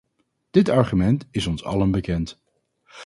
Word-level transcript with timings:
Dit 0.51 0.69
argument 0.69 1.27
is 1.31 1.47
ons 1.47 1.63
allen 1.63 1.91
bekend. 1.91 2.41